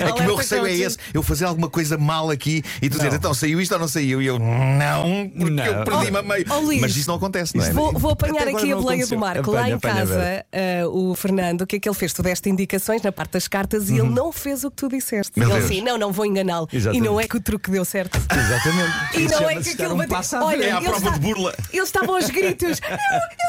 É 0.00 0.12
que 0.12 0.20
o 0.20 0.24
meu 0.24 0.36
receio 0.36 0.64
é 0.66 0.68
coaching. 0.70 0.82
esse, 0.82 0.98
eu 1.12 1.22
fazer 1.22 1.44
alguma 1.44 1.68
coisa 1.68 1.96
mal 1.98 2.30
aqui 2.30 2.62
e 2.80 2.88
tu 2.88 2.96
dizer, 2.96 3.12
então 3.12 3.32
saiu 3.34 3.60
isto 3.60 3.72
ou 3.72 3.78
não 3.78 3.88
saiu? 3.88 4.20
E 4.22 4.26
eu, 4.26 4.38
não, 4.38 5.28
porque 5.30 5.50
Não. 5.50 5.64
eu 5.64 5.84
perdi-me 5.84 6.18
a 6.18 6.22
meio. 6.22 6.44
Oh, 6.50 6.58
Luís, 6.60 6.80
Mas 6.80 6.96
isso 6.96 7.08
não 7.08 7.16
acontece, 7.16 7.56
não 7.56 7.64
é? 7.64 7.72
Vou, 7.72 7.92
vou 7.92 8.10
apanhar 8.12 8.48
aqui 8.48 8.72
a 8.72 8.74
não 8.74 8.82
boleia 8.82 9.06
do 9.06 9.18
Marco. 9.18 9.50
Apanha, 9.50 9.60
Lá 9.60 9.68
em 9.68 9.72
apanha, 9.74 9.94
casa, 9.94 10.46
ah, 10.52 10.88
o 10.88 11.14
Fernando, 11.14 11.62
o 11.62 11.66
que 11.66 11.76
é 11.76 11.80
que 11.80 11.88
ele 11.88 11.96
fez? 11.96 12.12
Tu 12.12 12.22
deste 12.22 12.48
indicações 12.48 13.02
na 13.02 13.12
parte 13.12 13.32
das 13.32 13.48
cartas 13.48 13.88
e 13.90 13.94
ele 13.98 14.08
não 14.10 14.32
fez 14.32 14.64
o 14.64 14.70
que 14.70 14.76
tu 14.76 14.88
disseste. 14.88 15.32
Meu 15.38 15.50
ele. 15.50 15.65
Assim, 15.66 15.80
não, 15.82 15.98
não 15.98 16.12
vou 16.12 16.24
enganá-lo. 16.26 16.68
E 16.72 17.00
não 17.00 17.20
é 17.20 17.26
que 17.28 17.36
o 17.36 17.40
truque 17.40 17.70
deu 17.70 17.84
certo. 17.84 18.16
Exatamente. 18.18 18.92
E 19.18 19.24
Isso 19.24 19.40
não 19.40 19.50
é 19.50 19.56
que 19.62 19.68
aquilo 19.70 19.94
um 19.94 20.06
bateu. 20.06 20.40
Olha, 20.42 20.64
É 20.64 20.70
a 20.72 20.80
prova 20.80 21.10
de 21.12 21.18
burla. 21.20 21.54
Eles 21.72 21.88
estavam 21.88 22.14
aos 22.16 22.30
gritos. 22.30 22.80
Eu, 22.80 22.96
eu 22.96 22.98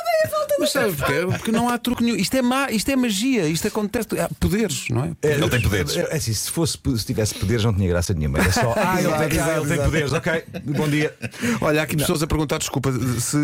dei 0.06 0.24
a 0.26 0.30
volta 0.38 0.56
Mas 0.60 0.72
sabes 0.72 0.96
porquê? 0.96 1.14
Porque 1.38 1.52
não 1.52 1.70
há 1.70 1.78
truque 1.78 2.04
nenhum. 2.04 2.16
Isto 2.18 2.36
é, 2.36 2.42
má, 2.42 2.70
isto 2.72 2.90
é 2.90 2.96
magia, 2.96 3.48
isto 3.48 3.68
acontece. 3.68 4.08
Há 4.20 4.30
poderes, 4.40 4.86
não 4.90 5.04
é? 5.04 5.12
Ele 5.28 5.50
tem 5.50 5.62
poderes. 5.62 5.96
É 5.98 6.16
assim, 6.16 6.34
se, 6.34 6.50
fosse, 6.52 6.78
se 6.98 7.06
tivesse 7.06 7.34
poderes, 7.36 7.64
não 7.64 7.74
tinha 7.74 7.88
graça 7.88 8.14
nenhuma. 8.14 8.40
Era 8.40 8.52
só. 8.52 8.74
Ah, 8.88 9.02
ele 9.02 9.12
tem, 9.14 9.38
Exato, 9.40 9.52
ah, 9.52 9.58
ele 9.58 9.68
tem 9.68 9.78
poderes, 9.86 10.14
ok. 10.14 10.44
Bom 10.66 10.88
dia. 10.88 11.14
Olha, 11.62 11.82
há 11.82 11.84
aqui 11.84 11.98
pessoas 11.98 12.22
a 12.24 12.28
perguntar, 12.28 12.58
desculpa, 12.60 12.92
se, 12.92 13.38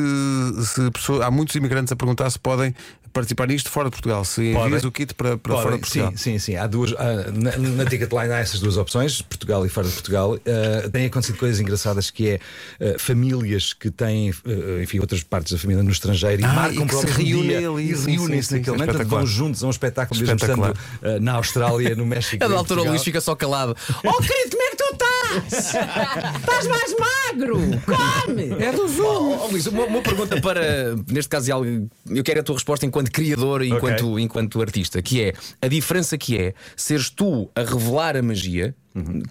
se 0.66 0.92
pessoas- 0.92 1.22
há 1.22 1.30
muitos 1.32 1.56
imigrantes 1.56 1.92
a 1.92 1.96
perguntar 1.96 2.30
se 2.30 2.40
podem 2.40 2.74
participar 3.12 3.48
nisto 3.48 3.70
fora 3.70 3.90
de 3.90 3.92
Portugal, 3.92 4.26
se 4.26 4.42
envias 4.54 4.84
o 4.84 4.92
kit 4.92 5.14
para, 5.14 5.38
para 5.38 5.54
fora 5.56 5.76
de 5.76 5.80
Portugal. 5.82 6.12
sim, 6.12 6.18
sim, 6.18 6.40
sim. 6.40 6.56
Há 6.56 6.66
duas. 6.66 6.94
há- 6.94 7.32
na, 7.32 7.58
na 7.58 7.86
Ticketline 7.86 8.32
há 8.34 8.40
essas 8.40 8.60
duas 8.64 8.78
opções, 8.78 9.22
Portugal 9.22 9.66
e 9.66 9.70
fora 9.70 9.88
de 9.88 9.94
Portugal. 9.94 10.34
Uh, 10.34 10.90
têm 10.90 11.06
acontecido 11.06 11.38
coisas 11.38 11.60
engraçadas 11.60 12.10
que 12.10 12.30
é 12.30 12.40
uh, 12.80 13.00
famílias 13.00 13.74
que 13.74 13.92
têm, 13.92 14.32
uh, 14.32 14.82
enfim, 14.82 15.00
outras 15.00 15.22
partes 15.22 15.54
da 15.54 15.60
família 15.60 15.84
no 15.84 15.92
estrangeiro 15.92 16.42
e 16.42 16.46
Ah, 16.46 16.54
marcam 16.54 16.86
e 16.86 16.88
para 16.88 17.12
reúnem 17.12 17.60
dia 17.60 17.70
ali, 17.70 17.92
e 17.92 17.96
reúnem-se 17.96 18.58
naquele 18.58 18.78
momento, 18.78 19.08
vão 19.08 19.28
juntos 19.28 19.64
a 19.64 19.68
um 19.68 19.70
espetáculo, 19.70 20.20
mesmo 20.20 20.36
estando 20.36 20.64
uh, 20.64 21.20
na 21.22 21.34
Austrália, 21.34 21.96
no 21.96 22.06
México. 22.08 22.44
A 22.44 22.48
da 22.48 22.54
em 22.54 22.58
altura 22.58 22.82
o. 22.82 22.90
Luís 22.90 23.04
fica 23.04 23.22
só 23.22 23.36
calado. 23.36 23.76
Oh 24.04 24.18
querido, 24.24 24.52
como 24.52 24.64
é 24.64 24.70
que 24.70 24.78
tu 24.78 24.96
estás? 25.46 26.68
mais 26.68 26.96
magro? 27.00 27.58
Come! 27.86 28.64
É 28.64 28.72
do 28.72 28.88
Zoom. 28.88 29.40
Oh, 29.42 29.48
Luís, 29.48 29.66
uma, 29.68 29.86
uma 29.86 30.02
pergunta 30.02 30.40
para, 30.42 30.96
neste 31.08 31.30
caso, 31.30 31.52
algo- 31.52 31.90
eu 32.10 32.24
quero 32.24 32.40
a 32.40 32.44
tua 32.44 32.56
resposta 32.56 32.86
enquanto 32.86 33.12
criador 33.12 33.64
e 33.64 33.70
enquanto, 33.70 34.20
enquanto 34.20 34.62
artista, 34.62 35.02
que 35.02 35.22
é 35.22 35.34
a 35.62 35.68
diferença 35.68 36.18
que 36.18 36.38
é 36.38 36.54
seres 36.76 37.10
tu 37.10 37.50
a 37.56 37.62
revelar 37.62 38.16
a 38.18 38.22
magia. 38.22 38.76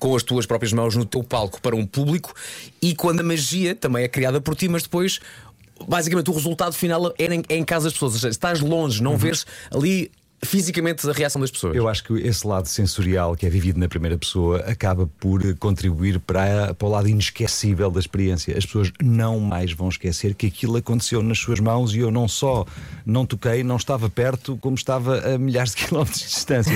Com 0.00 0.16
as 0.16 0.24
tuas 0.24 0.44
próprias 0.44 0.72
mãos 0.72 0.96
no 0.96 1.04
teu 1.04 1.22
palco 1.22 1.60
para 1.62 1.76
um 1.76 1.86
público 1.86 2.34
e 2.82 2.96
quando 2.96 3.20
a 3.20 3.22
magia 3.22 3.76
também 3.76 4.02
é 4.02 4.08
criada 4.08 4.40
por 4.40 4.56
ti, 4.56 4.68
mas 4.68 4.82
depois 4.82 5.20
basicamente 5.86 6.28
o 6.30 6.32
resultado 6.34 6.72
final 6.72 7.14
é 7.16 7.32
em, 7.32 7.42
é 7.48 7.56
em 7.58 7.64
casa 7.64 7.84
das 7.84 7.92
pessoas. 7.92 8.14
Ou 8.14 8.18
seja, 8.18 8.28
estás 8.30 8.58
longe, 8.60 9.00
não 9.00 9.16
vês 9.16 9.46
ali 9.70 10.10
fisicamente 10.44 11.08
a 11.08 11.12
reação 11.12 11.40
das 11.40 11.50
pessoas. 11.50 11.74
Eu 11.76 11.88
acho 11.88 12.02
que 12.04 12.14
esse 12.14 12.46
lado 12.46 12.66
sensorial 12.66 13.36
que 13.36 13.46
é 13.46 13.50
vivido 13.50 13.78
na 13.78 13.88
primeira 13.88 14.18
pessoa 14.18 14.58
acaba 14.60 15.08
por 15.20 15.40
contribuir 15.56 16.18
para, 16.18 16.74
para 16.74 16.88
o 16.88 16.90
lado 16.90 17.08
inesquecível 17.08 17.90
da 17.90 18.00
experiência. 18.00 18.56
As 18.56 18.66
pessoas 18.66 18.92
não 19.00 19.38
mais 19.38 19.72
vão 19.72 19.88
esquecer 19.88 20.34
que 20.34 20.46
aquilo 20.46 20.76
aconteceu 20.76 21.22
nas 21.22 21.38
suas 21.38 21.60
mãos 21.60 21.94
e 21.94 22.00
eu 22.00 22.10
não 22.10 22.26
só 22.26 22.66
não 23.06 23.24
toquei, 23.24 23.62
não 23.62 23.76
estava 23.76 24.10
perto, 24.10 24.56
como 24.58 24.74
estava 24.74 25.34
a 25.34 25.38
milhares 25.38 25.74
de 25.74 25.86
quilómetros 25.86 26.20
de 26.20 26.28
distância. 26.28 26.74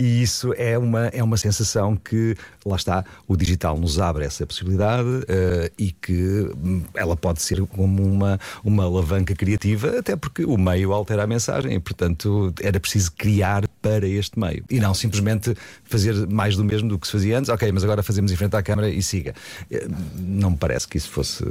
E 0.00 0.22
isso 0.22 0.52
é 0.56 0.76
uma, 0.76 1.06
é 1.06 1.22
uma 1.22 1.36
sensação 1.36 1.96
que, 1.96 2.36
lá 2.66 2.76
está, 2.76 3.04
o 3.28 3.36
digital 3.36 3.78
nos 3.78 3.98
abre 4.00 4.24
essa 4.24 4.44
possibilidade 4.44 5.08
eh, 5.28 5.70
e 5.78 5.92
que 5.92 6.50
hum, 6.56 6.82
ela 6.94 7.16
pode 7.16 7.40
ser 7.42 7.64
como 7.66 8.02
uma, 8.02 8.40
uma 8.64 8.84
alavanca 8.84 9.34
criativa, 9.34 9.98
até 9.98 10.16
porque 10.16 10.44
o 10.44 10.56
meio 10.56 10.92
altera 10.92 11.22
a 11.22 11.26
mensagem 11.26 11.74
e, 11.74 11.80
portanto, 11.80 12.52
era 12.60 12.80
preciso 12.80 13.03
criar 13.10 13.66
para 13.82 14.06
este 14.06 14.38
meio 14.38 14.64
e 14.70 14.80
não 14.80 14.94
simplesmente 14.94 15.54
fazer 15.84 16.14
mais 16.28 16.56
do 16.56 16.64
mesmo 16.64 16.88
do 16.88 16.98
que 16.98 17.06
se 17.06 17.12
fazia 17.12 17.38
antes. 17.38 17.48
Ok, 17.50 17.70
mas 17.72 17.84
agora 17.84 18.02
fazemos 18.02 18.30
em 18.32 18.36
frente 18.36 18.56
à 18.56 18.62
câmara 18.62 18.88
e 18.88 19.02
siga. 19.02 19.34
Eh, 19.70 19.86
Não 20.18 20.50
me 20.50 20.56
parece 20.56 20.86
que 20.88 20.96
isso 20.98 21.10
fosse. 21.10 21.44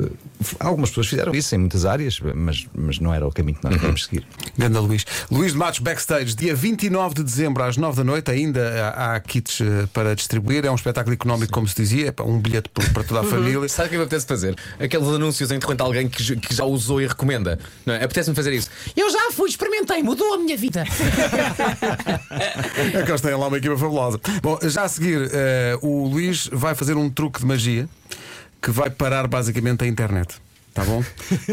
Algumas 0.59 0.89
pessoas 0.89 1.07
fizeram 1.07 1.33
isso 1.33 1.53
em 1.55 1.57
muitas 1.57 1.85
áreas, 1.85 2.19
mas, 2.35 2.67
mas 2.73 2.99
não 2.99 3.13
era 3.13 3.25
o 3.27 3.31
caminho 3.31 3.57
que 3.57 3.63
nós 3.63 3.73
devemos 3.75 4.05
seguir. 4.05 4.25
Ganda 4.57 4.79
Luís. 4.79 5.05
Luís 5.31 5.51
de 5.53 5.57
Matos 5.57 5.79
Backstage, 5.79 6.35
dia 6.35 6.55
29 6.55 7.15
de 7.15 7.23
dezembro 7.23 7.63
às 7.63 7.77
9 7.77 7.97
da 7.97 8.03
noite. 8.03 8.31
Ainda 8.31 8.89
há, 8.89 9.19
kits 9.19 9.61
eh, 9.61 9.87
para 9.93 10.15
distribuir. 10.15 10.65
É 10.65 10.71
um 10.71 10.75
espetáculo 10.75 11.13
económico, 11.13 11.51
como 11.51 11.67
se 11.67 11.75
dizia, 11.75 12.13
é 12.17 12.21
um 12.23 12.39
bilhete 12.39 12.69
para 12.69 13.03
toda 13.03 13.21
a 13.21 13.23
família. 13.23 13.67
Sabe 13.69 13.87
o 13.87 13.91
que 13.91 13.97
me 13.97 14.03
apetece 14.03 14.25
fazer? 14.25 14.55
Aqueles 14.79 15.07
anúncios 15.07 15.51
em 15.51 15.59
repente 15.59 15.81
alguém 15.81 16.07
que, 16.07 16.35
que 16.37 16.53
já 16.55 16.63
usou 16.65 17.01
e 17.01 17.07
recomenda. 17.07 17.59
Não 17.85 17.93
é? 17.93 18.03
Apetece-me 18.03 18.35
fazer 18.35 18.53
isso. 18.53 18.69
Eu 18.95 19.09
já 19.11 19.31
fui, 19.31 19.49
experimentei, 19.49 20.01
mudou 20.03 20.33
a 20.33 20.37
minha 20.37 20.57
vida. 20.57 20.83
É 22.93 23.03
que 23.03 23.11
eles 23.11 23.21
têm 23.21 23.35
lá 23.35 23.47
uma 23.47 23.57
equipa 23.57 23.77
fabulosa. 23.77 24.19
Bom, 24.41 24.57
já 24.63 24.83
a 24.83 24.87
seguir, 24.89 25.29
eh, 25.31 25.77
o 25.81 26.07
Luís 26.07 26.49
vai 26.51 26.75
fazer 26.75 26.95
um 26.95 27.09
truque 27.09 27.39
de 27.39 27.45
magia 27.45 27.87
que 28.61 28.71
vai 28.71 28.89
parar 28.89 29.27
basicamente 29.27 29.83
a 29.83 29.87
internet. 29.87 30.35
Tá 30.73 30.83
bom? 30.83 31.03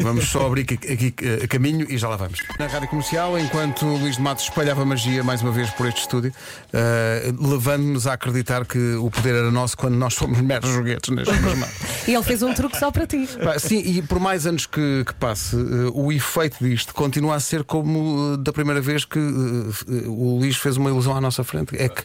Vamos 0.00 0.28
só 0.28 0.46
abrir 0.46 0.62
aqui, 0.62 0.74
aqui, 0.74 1.14
eh, 1.22 1.46
caminho 1.46 1.86
e 1.90 1.98
já 1.98 2.08
lá 2.08 2.16
vamos. 2.16 2.38
Na 2.58 2.66
rádio 2.66 2.88
comercial, 2.88 3.38
enquanto 3.38 3.84
o 3.84 3.98
Luís 3.98 4.16
de 4.16 4.22
Matos 4.22 4.44
espalhava 4.44 4.82
magia 4.86 5.22
mais 5.22 5.42
uma 5.42 5.52
vez 5.52 5.68
por 5.70 5.86
este 5.86 6.00
estúdio, 6.00 6.32
eh, 6.72 7.30
levando-nos 7.38 8.06
a 8.06 8.14
acreditar 8.14 8.64
que 8.64 8.78
o 8.94 9.10
poder 9.10 9.34
era 9.34 9.50
nosso 9.50 9.76
quando 9.76 9.96
nós 9.96 10.14
fomos 10.14 10.40
meros 10.40 10.70
joguetes 10.70 11.14
nas 11.14 11.28
suas 11.28 11.58
mãos. 11.58 11.70
E 12.08 12.14
ele 12.14 12.22
fez 12.22 12.42
um 12.42 12.54
truque 12.54 12.78
só 12.78 12.90
para 12.90 13.06
ti. 13.06 13.28
Sim, 13.58 13.82
e 13.84 14.00
por 14.00 14.18
mais 14.18 14.46
anos 14.46 14.64
que, 14.64 15.04
que 15.04 15.12
passe, 15.12 15.54
eh, 15.54 15.90
o 15.92 16.10
efeito 16.10 16.56
disto 16.64 16.94
continua 16.94 17.34
a 17.34 17.40
ser 17.40 17.62
como 17.62 18.32
eh, 18.32 18.36
da 18.38 18.54
primeira 18.54 18.80
vez 18.80 19.04
que 19.04 19.18
o 19.18 20.38
Luís 20.38 20.56
fez 20.56 20.78
uma 20.78 20.88
ilusão 20.88 21.14
à 21.14 21.20
nossa 21.20 21.44
frente. 21.44 21.76
É 21.76 21.90
que, 21.90 22.02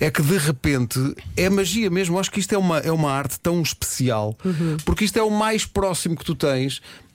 é 0.00 0.10
que 0.10 0.22
de 0.22 0.36
repente 0.36 0.98
é 1.36 1.48
magia 1.48 1.88
mesmo. 1.88 2.18
Acho 2.18 2.32
que 2.32 2.40
isto 2.40 2.52
é 2.52 2.58
uma, 2.58 2.78
é 2.78 2.90
uma 2.90 3.12
arte 3.12 3.38
tão 3.38 3.62
especial, 3.62 4.36
porque 4.84 5.04
isto 5.04 5.16
é 5.16 5.22
o 5.22 5.30
mais 5.30 5.64
próximo 5.64 6.16
que 6.16 6.24
tu 6.24 6.34
tens 6.34 6.47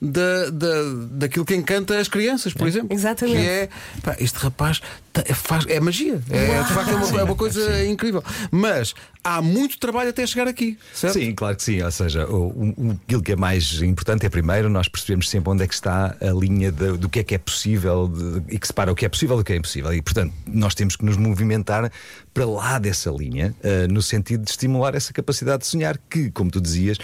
da, 0.01 0.49
da, 0.49 0.69
daquilo 1.11 1.45
que 1.45 1.55
encanta 1.55 1.97
as 1.97 2.07
crianças, 2.09 2.53
por 2.53 2.67
exemplo. 2.67 2.89
Exatamente. 2.91 3.37
Que 3.41 3.47
é, 3.47 3.69
pá, 4.01 4.15
este 4.19 4.37
rapaz 4.37 4.81
ta- 5.13 5.23
faz, 5.33 5.65
é 5.67 5.79
magia. 5.79 6.21
É, 6.29 6.61
de 6.63 6.73
facto 6.73 6.89
é 6.91 6.95
uma, 6.95 7.19
é 7.21 7.23
uma 7.23 7.35
coisa 7.35 7.85
incrível. 7.85 8.21
Mas 8.51 8.93
há 9.23 9.41
muito 9.41 9.79
trabalho 9.79 10.09
até 10.09 10.27
chegar 10.27 10.45
aqui, 10.47 10.77
certo? 10.93 11.13
Sim, 11.13 11.33
claro 11.33 11.55
que 11.55 11.63
sim. 11.63 11.81
Ou 11.81 11.89
seja, 11.91 12.27
o, 12.27 12.47
o- 12.47 12.99
aquilo 13.05 13.23
que 13.23 13.31
é 13.31 13.35
mais 13.37 13.81
importante 13.81 14.25
é 14.25 14.29
primeiro 14.29 14.69
nós 14.69 14.89
percebemos 14.89 15.29
sempre 15.29 15.49
onde 15.49 15.63
é 15.63 15.67
que 15.67 15.73
está 15.73 16.17
a 16.19 16.31
linha 16.37 16.69
de- 16.69 16.97
do 16.97 17.07
que 17.07 17.19
é 17.19 17.23
que 17.23 17.35
é 17.35 17.37
possível 17.37 18.09
de- 18.09 18.55
e 18.55 18.59
que 18.59 18.67
separa 18.67 18.91
o 18.91 18.95
que 18.95 19.05
é 19.05 19.09
possível 19.09 19.37
do 19.37 19.43
que 19.43 19.53
é 19.53 19.55
impossível. 19.55 19.93
E 19.93 20.01
portanto, 20.01 20.33
nós 20.45 20.75
temos 20.75 20.97
que 20.97 21.05
nos 21.05 21.15
movimentar 21.15 21.89
para 22.33 22.45
lá 22.45 22.77
dessa 22.77 23.09
linha, 23.09 23.55
eh, 23.63 23.87
no 23.87 24.01
sentido 24.01 24.43
de 24.43 24.49
estimular 24.49 24.95
essa 24.95 25.13
capacidade 25.13 25.59
de 25.61 25.67
sonhar, 25.67 25.97
que, 26.09 26.29
como 26.31 26.49
tu 26.51 26.59
dizias, 26.59 26.97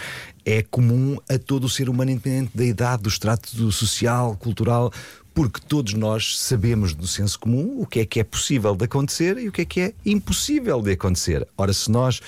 é 0.50 0.62
comum 0.62 1.16
a 1.28 1.38
todo 1.38 1.64
o 1.64 1.68
ser 1.68 1.88
humano, 1.88 2.10
independente 2.10 2.50
da 2.54 2.64
idade, 2.64 3.02
do 3.02 3.08
extrato 3.08 3.70
social, 3.72 4.36
cultural. 4.36 4.92
Porque 5.40 5.58
todos 5.66 5.94
nós 5.94 6.38
sabemos 6.38 6.92
do 6.92 7.06
senso 7.06 7.38
comum 7.38 7.76
o 7.80 7.86
que 7.86 8.00
é 8.00 8.04
que 8.04 8.20
é 8.20 8.24
possível 8.24 8.76
de 8.76 8.84
acontecer 8.84 9.38
e 9.38 9.48
o 9.48 9.52
que 9.52 9.62
é 9.62 9.64
que 9.64 9.80
é 9.80 9.92
impossível 10.04 10.82
de 10.82 10.90
acontecer. 10.92 11.48
Ora, 11.56 11.72
se 11.72 11.90
nós 11.90 12.20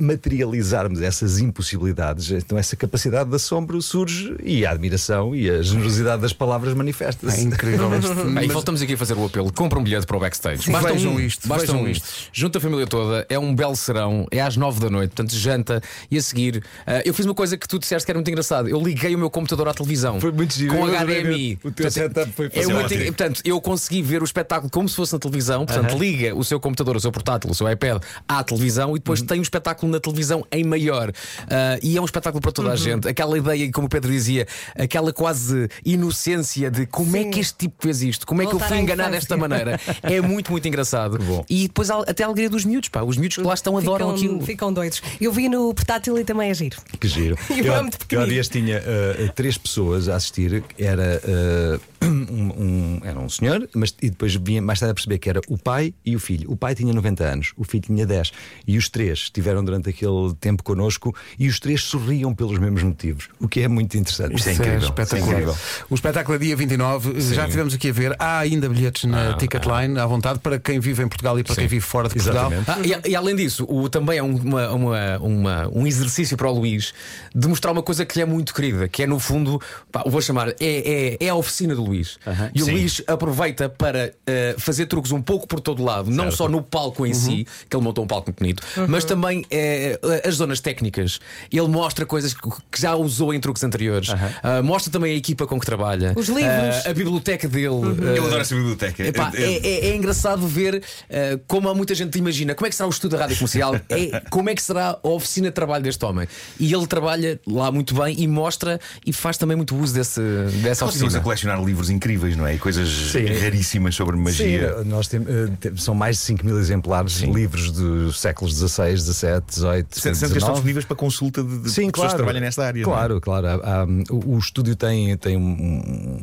materializarmos 0.00 1.00
essas 1.02 1.40
impossibilidades, 1.40 2.30
então 2.30 2.56
essa 2.56 2.76
capacidade 2.76 3.28
de 3.28 3.34
assombro 3.36 3.80
surge 3.82 4.36
e 4.44 4.64
a 4.64 4.70
admiração 4.70 5.34
e 5.34 5.50
a 5.50 5.60
generosidade 5.62 6.22
das 6.22 6.32
palavras 6.32 6.72
É 6.72 6.76
manifesta-se. 6.76 7.40
incrível. 7.44 7.92
Este- 7.94 8.08
Aí 8.38 8.46
mas- 8.46 8.52
voltamos 8.52 8.82
aqui 8.82 8.92
a 8.94 8.96
fazer 8.96 9.14
o 9.14 9.24
apelo. 9.26 9.52
Compra 9.52 9.78
um 9.78 9.82
bilhete 9.82 10.06
para 10.06 10.16
o 10.16 10.20
backstage. 10.20 10.70
Vejam 10.70 11.14
um, 11.14 11.20
isto, 11.20 11.48
Basta 11.48 11.72
um. 11.72 11.88
isto. 11.88 12.06
Junta 12.32 12.58
a 12.58 12.60
família 12.60 12.86
toda, 12.86 13.26
é 13.28 13.38
um 13.38 13.54
belo 13.54 13.74
serão, 13.76 14.26
é 14.30 14.40
às 14.40 14.56
nove 14.56 14.80
da 14.80 14.88
noite, 14.90 15.10
portanto, 15.10 15.34
janta 15.34 15.82
e 16.10 16.16
a 16.18 16.22
seguir. 16.22 16.62
ah, 16.86 17.02
eu 17.04 17.12
fiz 17.12 17.24
uma 17.26 17.34
coisa 17.34 17.56
que 17.56 17.66
tu 17.66 17.78
disseste 17.78 18.04
que 18.06 18.12
era 18.12 18.18
muito 18.18 18.28
engraçado. 18.30 18.68
Eu 18.68 18.80
liguei 18.80 19.14
o 19.14 19.18
meu 19.18 19.28
computador 19.30 19.68
à 19.68 19.74
televisão 19.74 20.20
Foi 20.20 20.30
muito 20.30 20.54
giro. 20.54 20.74
com 20.74 20.86
HDMI. 20.86 21.58
o 21.64 21.70
teu 21.72 21.86
Portanto, 21.90 22.17
setup 22.18 22.32
foi 22.32 22.50
É 22.52 22.62
é 22.62 22.66
ótimo. 22.74 23.04
portanto, 23.06 23.40
eu 23.44 23.60
consegui 23.60 24.02
ver 24.02 24.22
o 24.22 24.24
espetáculo 24.24 24.70
como 24.70 24.88
se 24.88 24.96
fosse 24.96 25.12
na 25.12 25.18
televisão. 25.18 25.64
Portanto, 25.66 25.98
liga 25.98 26.34
o 26.34 26.44
seu 26.44 26.60
computador, 26.60 26.96
o 26.96 27.00
seu 27.00 27.12
portátil, 27.12 27.50
o 27.50 27.54
seu 27.54 27.70
iPad 27.70 28.02
à 28.26 28.42
televisão 28.42 28.90
e 28.96 28.98
depois 28.98 29.22
tem 29.22 29.38
o 29.40 29.42
espetáculo 29.42 29.90
na 29.90 30.00
televisão 30.00 30.44
em 30.50 30.64
maior. 30.64 31.12
Ah, 31.48 31.78
e 31.82 31.96
é 31.96 32.00
um 32.00 32.04
espetáculo 32.04 32.40
para 32.40 32.52
toda 32.52 32.72
a 32.72 32.76
gente. 32.76 33.08
Aquela 33.08 33.36
ideia, 33.38 33.70
como 33.72 33.86
o 33.86 33.90
Pedro 33.90 34.10
dizia, 34.10 34.46
aquela 34.78 35.12
quase 35.12 35.68
inocência 35.84 36.70
de 36.70 36.86
como 36.86 37.16
é 37.16 37.22
Sim. 37.22 37.30
que 37.30 37.40
este 37.40 37.54
tipo 37.58 37.76
fez 37.80 38.02
isto, 38.02 38.26
como 38.26 38.42
é 38.42 38.46
que 38.46 38.54
eu 38.54 38.60
fui 38.60 38.78
enganado 38.78 39.10
desta 39.12 39.36
maneira. 39.36 39.80
É 40.02 40.20
muito, 40.20 40.50
muito 40.50 40.66
engraçado. 40.66 41.18
Bom. 41.28 41.44
E 41.48 41.68
depois 41.68 41.90
até 41.90 42.22
a 42.24 42.26
alegria 42.26 42.48
dos 42.50 42.64
miúdos, 42.64 42.88
pá. 42.88 43.02
Os 43.02 43.16
miúdos 43.16 43.36
que 43.36 43.42
lá 43.42 43.54
estão 43.54 43.76
adoram 43.76 44.16
ficam, 44.16 44.30
aquilo. 44.30 44.46
ficam 44.46 44.72
doidos. 44.72 45.02
Eu 45.20 45.32
vi 45.32 45.48
no 45.48 45.72
portátil 45.74 46.18
e 46.18 46.24
também 46.24 46.50
é 46.50 46.54
giro. 46.54 46.76
Que 46.98 47.08
giro. 47.08 47.36
E 47.50 47.60
eu, 47.60 47.64
é 47.66 47.68
eu 47.68 47.74
há 47.74 47.90
pequenino. 47.90 48.28
dias 48.28 48.48
tinha 48.48 48.78
uh, 48.78 49.32
três 49.34 49.58
pessoas 49.58 50.08
a 50.08 50.16
assistir. 50.16 50.62
Era, 50.78 51.20
uh, 51.24 51.80
um, 52.02 52.52
um- 52.62 53.00
era 53.04 53.18
um 53.18 53.28
senhor, 53.28 53.68
mas 53.74 53.94
e 54.02 54.10
depois 54.10 54.34
vinha 54.36 54.60
mais 54.62 54.78
tarde 54.80 54.92
a 54.92 54.94
perceber 54.94 55.18
que 55.18 55.28
era 55.28 55.40
o 55.48 55.58
pai 55.58 55.92
e 56.04 56.14
o 56.16 56.20
filho. 56.20 56.50
O 56.50 56.56
pai 56.56 56.74
tinha 56.74 56.92
90 56.92 57.24
anos, 57.24 57.52
o 57.56 57.64
filho 57.64 57.82
tinha 57.84 58.06
10. 58.06 58.32
E 58.66 58.76
os 58.78 58.88
três 58.88 59.18
estiveram 59.20 59.64
durante 59.64 59.88
aquele 59.90 60.34
tempo 60.40 60.62
connosco 60.62 61.14
e 61.38 61.48
os 61.48 61.58
três 61.60 61.82
sorriam 61.82 62.34
pelos 62.34 62.58
mesmos 62.58 62.82
motivos, 62.82 63.28
o 63.40 63.48
que 63.48 63.60
é 63.60 63.68
muito 63.68 63.96
interessante. 63.96 64.36
Isto 64.36 64.48
é 64.48 64.52
Isso 64.52 64.62
incrível. 64.62 64.88
espetacular. 64.88 65.20
Isso 65.20 65.30
é 65.30 65.32
incrível. 65.32 65.56
o 65.90 65.94
espetáculo 65.94 66.36
é 66.36 66.38
dia 66.38 66.56
29. 66.56 67.20
Já 67.20 67.46
tivemos 67.48 67.74
aqui 67.74 67.90
a 67.90 67.92
ver. 67.92 68.16
Há 68.18 68.38
ainda 68.38 68.68
bilhetes 68.68 69.04
na 69.04 69.34
Ticketline 69.34 69.98
à 69.98 70.06
vontade 70.06 70.38
para 70.40 70.58
quem 70.58 70.78
vive 70.80 71.02
em 71.02 71.08
Portugal 71.08 71.38
e 71.38 71.44
para 71.44 71.54
quem 71.54 71.66
vive 71.66 71.84
fora 71.84 72.08
de 72.08 72.14
Portugal. 72.14 72.52
Exatamente. 72.52 72.94
Ah, 72.94 73.06
e, 73.06 73.10
e 73.10 73.16
além 73.16 73.34
disso, 73.36 73.64
o, 73.68 73.88
também 73.88 74.18
é 74.18 74.22
um, 74.22 74.36
uma- 74.36 74.70
uma- 74.72 75.18
uma- 75.18 75.68
um 75.72 75.86
exercício 75.86 76.36
para 76.36 76.48
o 76.50 76.58
Luís 76.58 76.92
de 77.34 77.48
mostrar 77.48 77.72
uma 77.72 77.82
coisa 77.82 78.04
que 78.06 78.16
lhe 78.16 78.22
é 78.22 78.26
muito 78.26 78.54
querida, 78.54 78.88
que 78.88 79.02
é 79.02 79.06
no 79.06 79.18
fundo, 79.18 79.60
pá, 79.90 80.02
vou 80.06 80.20
chamar, 80.20 80.48
é, 80.48 80.54
é, 80.60 81.16
é 81.26 81.28
a 81.28 81.34
oficina 81.34 81.74
do 81.74 81.82
Luís. 81.88 82.18
E 82.54 82.62
o 82.62 82.64
Sim. 82.66 82.72
Luís 82.72 83.02
aproveita 83.06 83.68
para 83.68 84.12
eh, 84.26 84.54
fazer 84.58 84.86
truques 84.86 85.12
um 85.12 85.20
pouco 85.22 85.46
por 85.46 85.60
todo 85.60 85.82
lado, 85.84 86.10
não 86.10 86.30
só 86.30 86.48
no 86.48 86.62
palco 86.62 87.06
em 87.06 87.14
si, 87.14 87.46
que 87.68 87.76
ele 87.76 87.84
montou 87.84 88.04
um 88.04 88.06
palco 88.06 88.28
muito 88.28 88.38
bonito, 88.38 88.62
mas 88.88 89.04
também 89.04 89.44
eh, 89.50 89.98
as 90.24 90.36
zonas 90.36 90.60
técnicas. 90.60 91.18
Ele 91.52 91.68
mostra 91.68 92.04
coisas 92.06 92.32
que, 92.34 92.48
já 92.80 92.94
usou 92.94 93.32
em 93.34 93.40
truques 93.40 93.62
anteriores, 93.64 94.08
Ah, 94.42 94.62
mostra 94.62 94.90
também 94.92 95.12
a 95.14 95.16
equipa 95.16 95.46
com 95.46 95.58
que 95.58 95.66
trabalha, 95.66 96.12
Os 96.16 96.28
livros. 96.28 96.46
Ah, 96.86 96.90
a 96.90 96.94
biblioteca 96.94 97.48
dele. 97.48 97.66
Eu 97.68 98.22
ah, 98.22 98.26
adoro 98.26 98.40
essa 98.40 98.54
biblioteca. 98.54 99.04
Epá, 99.06 99.32
É- 99.34 99.42
é- 99.66 99.86
é, 99.90 99.96
engraçado 99.96 100.46
ver 100.46 100.76
uh, 100.76 101.40
como 101.46 101.68
há 101.68 101.74
muita 101.74 101.94
gente 101.94 102.18
imagina 102.18 102.54
como 102.54 102.66
é 102.66 102.70
que 102.70 102.76
será 102.76 102.86
o 102.86 102.90
estudo 102.90 103.12
da 103.16 103.22
rádio 103.22 103.36
comercial, 103.36 103.74
é, 103.88 104.20
como 104.30 104.50
é 104.50 104.54
que 104.54 104.62
será 104.62 104.98
a 105.02 105.08
oficina 105.08 105.48
de 105.48 105.54
trabalho 105.54 105.84
deste 105.84 106.04
homem. 106.04 106.26
E 106.58 106.72
ele 106.72 106.86
trabalha 106.86 107.40
lá 107.46 107.70
muito 107.70 107.94
bem 107.94 108.14
e 108.18 108.26
mostra 108.26 108.80
e 109.06 109.12
faz 109.12 109.36
também 109.36 109.56
muito 109.56 109.76
uso 109.76 109.94
desse, 109.94 110.20
dessa 110.62 110.84
Continuamos 110.84 110.94
oficina. 111.14 111.18
a 111.18 111.22
colecionar 111.22 111.64
livros 111.64 111.77
incríveis, 111.88 112.36
não 112.36 112.46
é? 112.46 112.54
E 112.54 112.58
coisas 112.58 113.14
raríssimas 113.42 113.94
sobre 113.94 114.16
magia. 114.16 114.76
Sim, 114.82 114.88
nós 114.88 115.06
temos, 115.06 115.28
uh, 115.28 115.50
tem- 115.60 115.76
são 115.76 115.94
mais 115.94 116.16
de 116.16 116.22
5 116.22 116.44
mil 116.44 116.58
exemplares, 116.58 117.20
livros 117.20 117.70
dos 117.70 118.20
séculos 118.20 118.54
XVI, 118.56 118.96
XVII, 118.96 119.42
XVIII, 119.48 119.86
Sendo 119.92 120.32
que 120.32 120.38
estão 120.38 120.52
disponíveis 120.52 120.84
para 120.84 120.96
consulta 120.96 121.42
de, 121.42 121.58
de 121.60 121.70
Sim, 121.70 121.90
pessoas 121.90 121.92
claro. 121.92 122.10
que 122.10 122.16
trabalham 122.16 122.40
nesta 122.40 122.64
área. 122.66 122.82
não 122.82 122.90
é? 122.90 122.94
Claro, 122.94 123.20
claro. 123.20 123.46
Há- 123.46 123.80
há, 123.80 123.84
hum, 123.84 124.02
o, 124.10 124.38
estúdio 124.38 124.74
tem, 124.74 125.16
tem 125.16 125.36
um- 125.36 125.40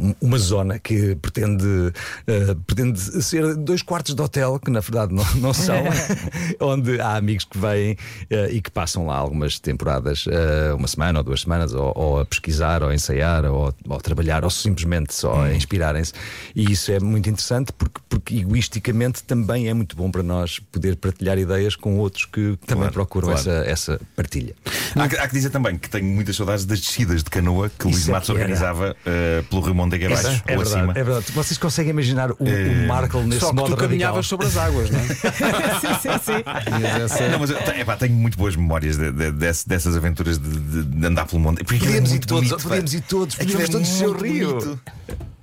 um- 0.09 0.15
uma 0.21 0.37
zona 0.37 0.77
que 0.79 1.15
pretende, 1.15 1.93
eh, 2.27 2.55
pretende 2.67 2.99
ser 2.99 3.55
dois 3.55 3.81
quartos 3.81 4.13
de 4.13 4.21
hotel, 4.21 4.59
que 4.59 4.69
na 4.69 4.79
verdade 4.81 5.13
não, 5.13 5.23
não 5.35 5.53
são, 5.53 5.75
onde 6.59 6.99
há 6.99 7.15
amigos 7.15 7.45
que 7.45 7.57
vêm 7.57 7.97
eh, 8.29 8.49
e 8.51 8.61
que 8.61 8.71
passam 8.71 9.05
lá 9.07 9.15
algumas 9.15 9.59
temporadas, 9.59 10.25
eh, 10.29 10.73
uma 10.73 10.87
semana 10.87 11.19
ou 11.19 11.23
duas 11.23 11.41
semanas, 11.41 11.73
ou, 11.73 11.91
ou 11.95 12.19
a 12.19 12.25
pesquisar, 12.25 12.83
ou 12.83 12.89
a 12.89 12.95
ensaiar, 12.95 13.45
ou, 13.45 13.73
ou 13.87 13.95
a 13.97 13.99
trabalhar, 13.99 14.43
ou 14.43 14.49
simplesmente 14.49 15.13
só 15.13 15.44
a 15.45 15.55
inspirarem-se. 15.55 16.13
E 16.55 16.71
isso 16.71 16.91
é 16.91 16.99
muito 16.99 17.29
interessante 17.29 17.71
porque, 17.71 17.99
porque 18.09 18.35
egoisticamente 18.37 19.23
também 19.23 19.67
é 19.67 19.73
muito 19.73 19.95
bom 19.95 20.09
para 20.11 20.23
nós 20.23 20.59
poder 20.59 20.95
partilhar 20.95 21.37
ideias 21.37 21.75
com 21.75 21.97
outros 21.97 22.25
que 22.25 22.57
também 22.65 22.83
Claro, 22.83 22.93
procuram 22.93 23.27
claro. 23.29 23.39
essa, 23.41 23.51
essa 23.69 24.01
partilha. 24.15 24.55
Há, 24.95 25.07
que- 25.07 25.17
há 25.17 25.27
que 25.27 25.33
dizer 25.33 25.49
também 25.49 25.77
que 25.77 25.89
tenho 25.89 26.05
muitas 26.05 26.35
saudades 26.35 26.65
das 26.65 26.79
descidas 26.79 27.23
de 27.23 27.29
canoa 27.29 27.69
que 27.77 27.87
o 27.87 27.89
Luís 27.89 28.07
é 28.07 28.11
Matos 28.11 28.29
organizava 28.29 28.95
eh, 29.05 29.43
pelo 29.49 29.61
Rio 29.61 29.75
Mondego 29.75 30.05
abaixo 30.05 30.43
É 30.47 30.53
ou 30.57 30.63
verdade, 30.63 30.77
acima. 30.79 30.91
é 30.95 31.03
verdade. 31.03 31.25
Vocês 31.31 31.57
conseguem 31.57 31.91
imaginar 31.91 32.31
o, 32.31 32.37
Eh, 32.41 32.83
o 32.83 32.87
Markle 32.87 33.23
nesse 33.23 33.39
Só 33.41 33.49
que 33.49 33.55
modo 33.55 33.65
tu 33.67 33.69
radical? 33.71 33.87
caminhavas 33.89 34.27
sobre 34.27 34.47
as 34.47 34.57
águas, 34.57 34.89
não 34.89 34.99
é? 34.99 35.03
sim, 35.79 35.93
sim, 36.01 36.19
sim. 36.23 37.29
Não, 37.31 37.39
mas 37.39 37.49
eu, 37.49 37.57
epá, 37.57 37.95
tenho 37.97 38.13
muito 38.13 38.37
boas 38.37 38.55
memórias 38.55 38.97
de- 38.97 39.11
de- 39.11 39.31
desse- 39.31 39.67
dessas 39.67 39.95
aventuras 39.97 40.37
de, 40.37 40.49
de- 40.49 40.83
de 40.83 41.05
andar 41.05 41.25
pelo 41.25 41.41
mundo. 41.41 41.59
É 41.61 41.63
Podíamos 41.63 42.09
ir 42.09 42.13
muito 42.13 42.27
todos, 42.27 42.49
bonito, 42.49 42.63
podíamos 42.63 42.93
ir 42.93 43.01
todos, 43.01 43.35
podíamos 43.35 43.63
é 43.63 43.71
todos 43.71 43.87
descer 43.87 44.07
o 44.07 44.13
rio. 44.17 44.49
bonito. 44.59 44.79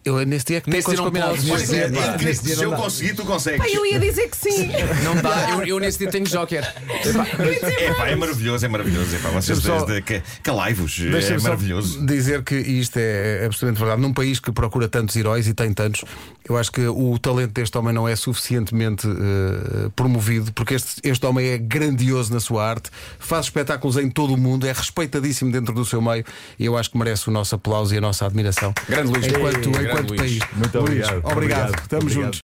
Eu 0.05 0.25
nesse 0.27 0.45
dia 0.47 0.59
é 0.59 0.61
que 0.61 0.69
Nesse 0.71 0.89
dia 0.91 0.97
não 0.99 1.07
é, 1.07 1.09
é, 1.09 1.91
pá. 1.91 2.17
Nesse 2.23 2.43
dia 2.45 2.57
Se 2.57 2.63
eu 2.65 2.71
dá. 2.71 2.77
conseguir, 2.77 3.15
tu 3.15 3.25
consegues. 3.25 3.59
Pai, 3.59 3.71
eu 3.73 3.87
ia 3.87 4.01
dizer 4.01 4.29
que 4.29 4.37
sim. 4.37 4.69
Não 5.05 5.15
dá, 5.17 5.51
eu, 5.55 5.65
eu 5.65 5.79
nesse 5.79 5.99
dia 5.99 6.11
tenho 6.11 6.25
Joker. 6.27 6.65
É, 6.65 7.93
pá, 7.95 8.09
é 8.09 8.17
maravilhoso, 8.17 8.65
é 8.65 8.69
maravilhoso. 8.69 9.15
Epá, 9.15 9.29
vocês 9.31 9.61
Deixa-me 9.61 9.81
só- 9.95 10.01
que 10.01 10.23
calai-vos, 10.43 10.99
é 11.01 11.39
maravilhoso. 11.39 12.05
dizer 12.05 12.43
que 12.43 12.57
isto 12.57 12.97
é 12.99 13.45
absolutamente 13.47 13.79
verdade. 13.79 14.03
Num 14.03 14.13
país 14.13 14.41
que 14.41 14.51
procura 14.51 14.89
tantos 14.89 15.15
heróis 15.15 15.47
e 15.47 15.55
tem 15.55 15.73
tantos, 15.73 16.05
eu 16.49 16.57
acho 16.57 16.73
que 16.73 16.87
o 16.87 17.17
talento 17.19 17.53
deste 17.53 17.77
homem 17.79 17.95
não 17.95 18.09
é 18.09 18.17
suficientemente 18.17 19.07
eh, 19.07 19.89
promovido, 19.95 20.53
porque 20.53 20.75
este, 20.75 21.01
este 21.05 21.25
homem 21.27 21.47
é 21.49 21.59
grandioso 21.59 22.33
na 22.35 22.41
sua 22.41 22.69
arte, 22.69 22.91
faz 23.19 23.47
espetáculos 23.47 23.97
em 23.97 24.11
todo 24.11 24.35
o 24.35 24.37
mundo, 24.37 24.67
é 24.67 24.73
respeitadíssimo 24.73 25.53
dentro 25.53 25.73
do 25.73 25.85
seu 25.85 26.03
meio 26.03 26.25
e 26.59 26.65
eu 26.67 26.77
acho 26.77 26.91
que 26.91 26.99
merece 26.99 27.29
o 27.29 27.33
nosso 27.33 27.55
aplauso 27.55 27.95
e 27.95 27.99
a 27.99 28.01
nossa 28.01 28.27
admiração. 28.27 28.73
Grande 28.89 29.13
Luís. 29.13 29.27
Enquanto, 29.27 29.71
enquanto 29.93 30.09
Luís. 30.09 30.21
país. 30.21 30.43
Muito 30.55 30.79
Luís, 30.79 30.89
obrigado. 30.91 31.19
Obrigado. 31.19 31.37
Obrigado. 31.37 31.75
Estamos 31.83 32.05
Obrigado. 32.05 32.25
juntos. 32.25 32.41